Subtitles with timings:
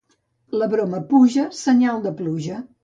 [0.61, 2.69] La broma puja, senyal de pluja.